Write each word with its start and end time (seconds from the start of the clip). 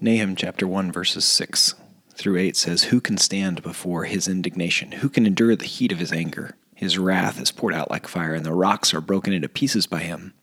Nahum 0.00 0.36
chapter 0.36 0.64
1, 0.64 0.92
verses 0.92 1.24
6 1.24 1.74
through 2.14 2.38
8 2.38 2.56
says, 2.56 2.84
Who 2.84 3.00
can 3.00 3.18
stand 3.18 3.64
before 3.64 4.04
his 4.04 4.28
indignation? 4.28 4.92
Who 4.92 5.08
can 5.08 5.26
endure 5.26 5.56
the 5.56 5.64
heat 5.64 5.90
of 5.90 5.98
his 5.98 6.12
anger? 6.12 6.54
His 6.76 6.96
wrath 6.96 7.40
is 7.40 7.50
poured 7.50 7.74
out 7.74 7.90
like 7.90 8.06
fire, 8.06 8.34
and 8.34 8.46
the 8.46 8.52
rocks 8.52 8.94
are 8.94 9.00
broken 9.00 9.32
into 9.32 9.48
pieces 9.48 9.88
by 9.88 9.98
him. 9.98 10.34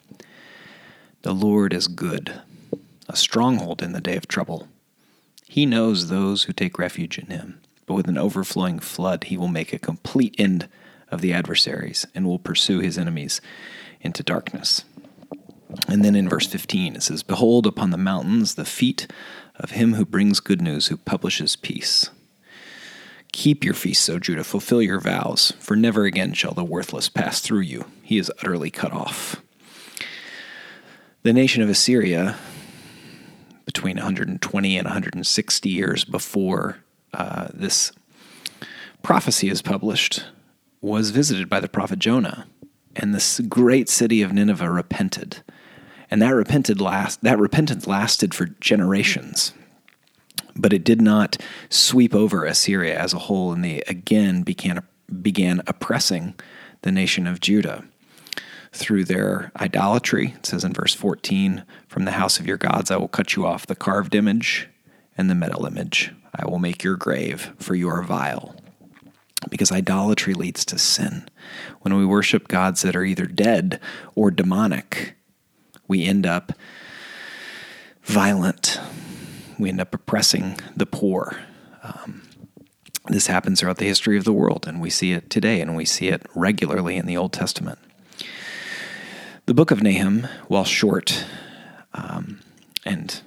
The 1.22 1.32
Lord 1.32 1.74
is 1.74 1.88
good, 1.88 2.42
a 3.08 3.16
stronghold 3.16 3.82
in 3.82 3.94
the 3.94 4.02
day 4.02 4.18
of 4.18 4.28
trouble. 4.28 4.68
He 5.48 5.66
knows 5.66 6.10
those 6.10 6.44
who 6.44 6.54
take 6.54 6.78
refuge 6.78 7.18
in 7.18 7.28
him, 7.28 7.62
but 7.86 7.94
with 7.94 8.10
an 8.10 8.18
overflowing 8.18 8.80
flood 8.80 9.24
he 9.26 9.38
will 9.38 9.48
make 9.48 9.72
a 9.72 9.80
complete 9.80 10.36
end 10.38 10.68
of 11.10 11.22
the 11.22 11.32
adversaries 11.32 12.06
and 12.14 12.26
will 12.26 12.40
pursue 12.40 12.80
his 12.80 12.98
enemies 12.98 13.40
into 14.02 14.22
darkness. 14.22 14.84
And 15.88 16.04
then 16.04 16.16
in 16.16 16.30
verse 16.30 16.48
15 16.48 16.96
it 16.96 17.04
says, 17.04 17.24
Behold 17.24 17.66
upon 17.66 17.92
the 17.92 17.98
mountains 17.98 18.56
the 18.56 18.66
feet 18.66 19.08
of 19.56 19.72
him 19.72 19.94
who 19.94 20.06
brings 20.06 20.40
good 20.40 20.62
news, 20.62 20.88
who 20.88 20.98
publishes 20.98 21.56
peace. 21.56 22.10
Keep 23.32 23.64
your 23.66 23.74
feasts, 23.74 24.08
O 24.08 24.18
Judah, 24.18 24.44
fulfill 24.44 24.82
your 24.82 25.00
vows, 25.00 25.52
for 25.60 25.76
never 25.76 26.06
again 26.06 26.34
shall 26.34 26.54
the 26.54 26.64
worthless 26.64 27.10
pass 27.10 27.42
through 27.42 27.62
you. 27.62 27.86
He 28.02 28.18
is 28.18 28.32
utterly 28.40 28.72
cut 28.72 28.94
off. 28.94 29.42
The 31.24 31.34
nation 31.34 31.62
of 31.62 31.70
Assyria, 31.70 32.38
between 33.66 33.98
120 33.98 34.78
and 34.78 34.86
160 34.86 35.70
years 35.70 36.06
before 36.06 36.78
uh, 37.14 37.50
this 37.54 37.92
prophecy 39.04 39.50
is 39.50 39.62
published, 39.62 40.24
was 40.80 41.10
visited 41.10 41.50
by 41.50 41.60
the 41.60 41.68
prophet 41.68 42.00
Jonah, 42.00 42.48
and 42.96 43.14
this 43.14 43.40
great 43.42 43.90
city 43.90 44.22
of 44.22 44.34
Nineveh 44.34 44.70
repented. 44.70 45.44
And 46.12 46.22
that 46.22 46.36
repented 46.36 46.80
last 46.80 47.22
that 47.24 47.40
repentance 47.40 47.88
lasted 47.88 48.34
for 48.34 48.46
generations 48.60 49.54
but 50.56 50.74
it 50.74 50.84
did 50.84 51.02
not 51.02 51.38
sweep 51.70 52.16
over 52.16 52.46
Assyria 52.46 52.98
as 52.98 53.14
a 53.14 53.20
whole 53.20 53.52
and 53.52 53.64
they 53.64 53.82
again 53.88 54.44
began 54.44 54.82
began 55.22 55.62
oppressing 55.68 56.34
the 56.82 56.92
nation 56.92 57.28
of 57.28 57.40
Judah 57.40 57.84
through 58.72 59.06
their 59.06 59.52
idolatry. 59.60 60.34
It 60.38 60.46
says 60.46 60.64
in 60.64 60.74
verse 60.74 60.94
14 60.94 61.64
from 61.88 62.06
the 62.06 62.12
house 62.12 62.40
of 62.40 62.48
your 62.48 62.58
gods 62.58 62.90
I 62.92 62.98
will 62.98 63.08
cut 63.08 63.36
you 63.36 63.46
off 63.46 63.68
the 63.68 63.76
carved 63.76 64.16
image 64.16 64.70
and 65.18 65.30
the 65.30 65.36
metal 65.36 65.66
image. 65.66 66.14
I 66.34 66.46
will 66.46 66.60
make 66.60 66.84
your 66.84 66.96
grave 66.96 67.54
for 67.58 67.76
you 67.76 67.90
are 67.90 68.04
vile 68.04 68.56
because 69.50 69.72
idolatry 69.72 70.34
leads 70.34 70.66
to 70.66 70.78
sin. 70.78 71.28
When 71.82 71.96
we 71.96 72.06
worship 72.06 72.48
gods 72.48 72.82
that 72.82 72.96
are 72.96 73.04
either 73.04 73.26
dead 73.26 73.80
or 74.16 74.32
demonic, 74.32 75.16
we 75.88 76.06
end 76.06 76.26
up 76.26 76.54
violent. 78.04 78.80
We 79.58 79.70
end 79.70 79.82
up 79.82 79.94
oppressing 79.94 80.60
the 80.76 80.86
poor. 80.86 81.38
Um, 81.84 82.24
this 83.08 83.28
happens 83.28 83.60
throughout 83.60 83.78
the 83.78 83.86
history 83.86 84.18
of 84.18 84.24
the 84.24 84.34
world, 84.34 84.66
and 84.68 84.82
we 84.82 84.90
see 84.90 85.12
it 85.12 85.30
today, 85.30 85.62
and 85.62 85.76
we 85.76 85.86
see 85.86 86.08
it 86.08 86.26
regularly 86.34 86.98
in 86.98 87.06
the 87.06 87.18
Old 87.18 87.34
Testament. 87.34 87.80
The 89.46 89.54
book 89.54 89.70
of 89.70 89.84
Nahum, 89.84 90.28
while 90.48 90.66
short 90.66 91.26
um, 91.94 92.40
and 92.84 93.22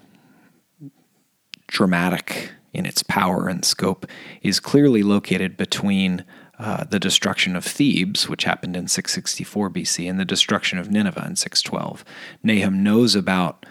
dramatic 1.69 2.51
in 2.73 2.87
its 2.87 3.03
power 3.03 3.49
and 3.49 3.65
scope, 3.65 4.07
is 4.43 4.61
clearly 4.61 5.03
located 5.03 5.57
between 5.57 6.25
uh, 6.59 6.85
the 6.85 6.99
destruction 6.99 7.55
of 7.55 7.65
Thebes, 7.65 8.29
which 8.29 8.45
happened 8.45 8.77
in 8.77 8.89
664 8.89 9.71
BC, 9.71 10.11
and 10.11 10.19
the 10.19 10.25
destruction 10.25 10.79
of 10.79 10.91
Nineveh 10.91 11.25
in 11.27 11.37
612. 11.37 12.05
Nahum 12.43 12.83
knows 12.83 13.15
about 13.15 13.65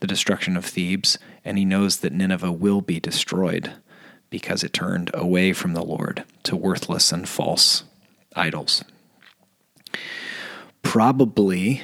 the 0.00 0.06
destruction 0.06 0.56
of 0.56 0.64
Thebes, 0.64 1.18
and 1.44 1.56
he 1.56 1.64
knows 1.64 1.98
that 1.98 2.12
Nineveh 2.12 2.50
will 2.50 2.80
be 2.80 2.98
destroyed 2.98 3.72
because 4.28 4.64
it 4.64 4.72
turned 4.72 5.10
away 5.14 5.52
from 5.52 5.74
the 5.74 5.84
Lord 5.84 6.24
to 6.42 6.56
worthless 6.56 7.12
and 7.12 7.28
false 7.28 7.84
idols. 8.34 8.82
Probably 10.82 11.82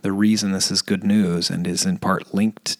the 0.00 0.12
reason 0.12 0.52
this 0.52 0.70
is 0.70 0.80
good 0.80 1.04
news 1.04 1.50
and 1.50 1.66
is 1.66 1.84
in 1.84 1.98
part 1.98 2.32
linked 2.32 2.78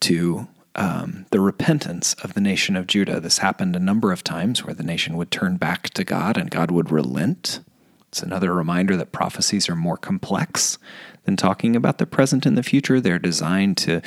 to 0.00 0.48
um, 0.76 1.26
the 1.30 1.40
repentance 1.40 2.14
of 2.22 2.34
the 2.34 2.40
nation 2.40 2.76
of 2.76 2.86
Judah. 2.86 3.18
This 3.18 3.38
happened 3.38 3.74
a 3.74 3.80
number 3.80 4.12
of 4.12 4.22
times 4.22 4.64
where 4.64 4.74
the 4.74 4.84
nation 4.84 5.16
would 5.16 5.30
turn 5.30 5.56
back 5.56 5.90
to 5.90 6.04
God 6.04 6.36
and 6.36 6.50
God 6.50 6.70
would 6.70 6.90
relent. 6.90 7.60
It's 8.08 8.22
another 8.22 8.54
reminder 8.54 8.96
that 8.96 9.12
prophecies 9.12 9.68
are 9.68 9.74
more 9.74 9.96
complex 9.96 10.78
than 11.24 11.36
talking 11.36 11.74
about 11.74 11.98
the 11.98 12.06
present 12.06 12.46
and 12.46 12.56
the 12.56 12.62
future. 12.62 13.00
They're 13.00 13.18
designed 13.18 13.76
to 13.78 14.00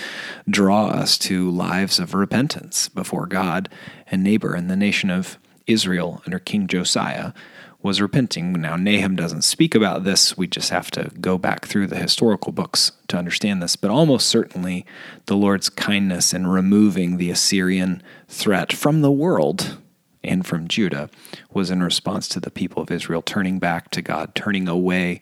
draw 0.50 0.88
us 0.88 1.18
to 1.19 1.50
lives 1.50 2.00
of 2.00 2.13
repentance 2.13 2.88
before 2.88 3.25
God 3.25 3.68
and 4.07 4.24
neighbor. 4.24 4.53
And 4.53 4.69
the 4.69 4.75
nation 4.75 5.09
of 5.09 5.38
Israel 5.68 6.22
under 6.25 6.40
King 6.40 6.68
Josiah 6.68 7.34
was 7.81 8.01
repenting. 8.01 8.53
Now, 8.53 8.75
Nahum 8.75 9.16
doesn't 9.16 9.44
speak 9.44 9.73
about 9.73 10.03
this. 10.03 10.38
We 10.38 10.47
just 10.47 10.69
have 10.69 10.91
to 10.91 11.12
go 11.22 11.38
back 11.38 11.66
through 11.66 11.88
the 11.88 11.97
historical 11.97 12.51
books 12.51 12.91
to 13.07 13.17
understand 13.17 13.63
this. 13.63 13.75
But 13.75 13.91
almost 13.91 14.28
certainly, 14.28 14.85
the 15.28 15.38
Lord's 15.38 15.69
kindness 15.69 16.34
in 16.34 16.47
removing 16.47 17.18
the 17.18 17.31
Assyrian 17.31 18.03
threat 18.28 18.73
from 18.73 19.01
the 19.01 19.12
world 19.12 19.78
and 20.23 20.45
from 20.45 20.68
Judah 20.68 21.09
was 21.53 21.72
in 21.72 21.81
response 21.81 22.28
to 22.29 22.41
the 22.41 22.51
people 22.51 22.84
of 22.84 22.91
Israel 22.91 23.22
turning 23.22 23.59
back 23.59 23.89
to 23.91 24.01
God, 24.01 24.35
turning 24.35 24.68
away 24.68 25.22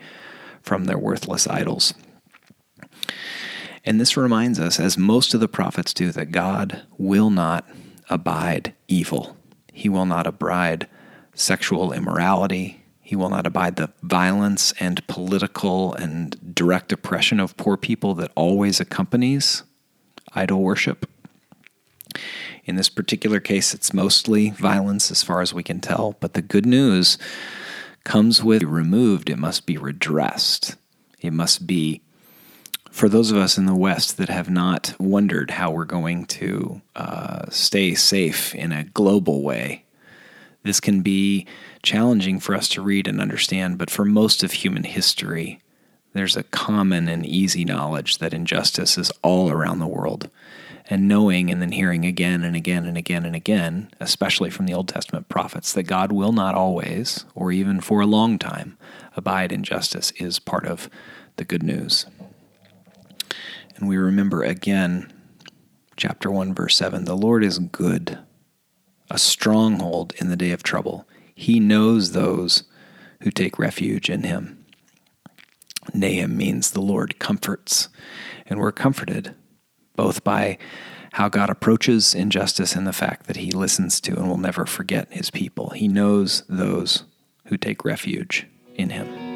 from 0.61 0.85
their 0.85 0.97
worthless 0.97 1.47
idols. 1.47 1.93
And 3.85 4.01
this 4.01 4.17
reminds 4.17 4.59
us, 4.59 4.79
as 4.79 4.97
most 4.97 5.33
of 5.33 5.39
the 5.39 5.47
prophets 5.47 5.93
do, 5.93 6.11
that 6.11 6.31
God 6.31 6.81
will 6.97 7.29
not 7.29 7.69
abide 8.09 8.73
evil. 8.87 9.37
He 9.71 9.87
will 9.87 10.07
not 10.07 10.25
abide 10.25 10.87
sexual 11.37 11.93
immorality. 11.93 12.83
He 13.01 13.15
will 13.15 13.29
not 13.29 13.47
abide 13.47 13.77
the 13.77 13.91
violence 14.01 14.73
and 14.79 15.05
political 15.07 15.93
and 15.93 16.53
direct 16.53 16.91
oppression 16.91 17.39
of 17.39 17.55
poor 17.55 17.77
people 17.77 18.13
that 18.15 18.31
always 18.35 18.79
accompanies 18.79 19.63
idol 20.33 20.61
worship. 20.61 21.09
In 22.65 22.75
this 22.75 22.89
particular 22.89 23.39
case, 23.39 23.73
it's 23.73 23.93
mostly 23.93 24.49
violence 24.49 25.09
as 25.09 25.23
far 25.23 25.39
as 25.41 25.53
we 25.53 25.63
can 25.63 25.79
tell, 25.79 26.17
but 26.19 26.33
the 26.33 26.41
good 26.41 26.65
news 26.65 27.17
comes 28.03 28.43
with 28.43 28.63
removed, 28.63 29.29
it 29.29 29.37
must 29.37 29.65
be 29.65 29.77
redressed. 29.77 30.75
It 31.19 31.31
must 31.31 31.65
be, 31.65 32.01
for 32.91 33.07
those 33.07 33.31
of 33.31 33.37
us 33.37 33.57
in 33.57 33.65
the 33.65 33.75
West 33.75 34.17
that 34.17 34.29
have 34.29 34.49
not 34.49 34.95
wondered 34.99 35.51
how 35.51 35.71
we're 35.71 35.85
going 35.85 36.25
to 36.25 36.81
uh, 36.95 37.45
stay 37.49 37.95
safe 37.95 38.53
in 38.53 38.71
a 38.71 38.83
global 38.85 39.43
way, 39.43 39.83
this 40.67 40.79
can 40.79 41.01
be 41.01 41.47
challenging 41.81 42.39
for 42.39 42.53
us 42.53 42.67
to 42.69 42.81
read 42.81 43.07
and 43.07 43.19
understand, 43.19 43.77
but 43.77 43.89
for 43.89 44.05
most 44.05 44.43
of 44.43 44.51
human 44.51 44.83
history, 44.83 45.61
there's 46.13 46.37
a 46.37 46.43
common 46.43 47.07
and 47.07 47.25
easy 47.25 47.65
knowledge 47.65 48.17
that 48.17 48.33
injustice 48.33 48.97
is 48.97 49.11
all 49.23 49.49
around 49.49 49.79
the 49.79 49.87
world. 49.87 50.29
And 50.89 51.07
knowing 51.07 51.51
and 51.51 51.61
then 51.61 51.73
hearing 51.73 52.05
again 52.05 52.43
and 52.43 52.55
again 52.55 52.85
and 52.85 52.97
again 52.97 53.25
and 53.25 53.35
again, 53.35 53.89
especially 53.99 54.49
from 54.49 54.67
the 54.67 54.73
Old 54.73 54.87
Testament 54.87 55.27
prophets, 55.27 55.73
that 55.73 55.83
God 55.83 56.11
will 56.13 56.31
not 56.31 56.55
always, 56.55 57.25
or 57.35 57.51
even 57.51 57.81
for 57.81 57.99
a 57.99 58.05
long 58.05 58.39
time, 58.39 58.77
abide 59.15 59.51
in 59.51 59.63
justice 59.63 60.11
is 60.11 60.39
part 60.39 60.65
of 60.65 60.89
the 61.35 61.43
good 61.43 61.63
news. 61.63 62.05
And 63.75 63.89
we 63.89 63.97
remember 63.97 64.43
again, 64.43 65.11
chapter 65.97 66.31
1, 66.31 66.53
verse 66.53 66.77
7 66.77 67.05
the 67.05 67.17
Lord 67.17 67.43
is 67.43 67.59
good 67.59 68.19
a 69.09 69.17
stronghold 69.17 70.13
in 70.17 70.29
the 70.29 70.35
day 70.35 70.51
of 70.51 70.63
trouble. 70.63 71.07
He 71.35 71.59
knows 71.59 72.11
those 72.11 72.63
who 73.21 73.31
take 73.31 73.59
refuge 73.59 74.09
in 74.09 74.23
him. 74.23 74.65
Nahum 75.93 76.35
means 76.35 76.71
the 76.71 76.81
Lord 76.81 77.19
comforts, 77.19 77.89
and 78.45 78.59
we're 78.59 78.71
comforted 78.71 79.35
both 79.95 80.23
by 80.23 80.57
how 81.13 81.29
God 81.29 81.49
approaches 81.49 82.13
injustice 82.13 82.75
and 82.75 82.85
the 82.85 82.93
fact 82.93 83.27
that 83.27 83.37
he 83.37 83.51
listens 83.51 83.99
to 84.01 84.15
and 84.15 84.27
will 84.27 84.37
never 84.37 84.65
forget 84.65 85.11
his 85.11 85.31
people. 85.31 85.71
He 85.71 85.87
knows 85.87 86.43
those 86.47 87.03
who 87.45 87.57
take 87.57 87.83
refuge 87.83 88.45
in 88.75 88.91
him. 88.91 89.26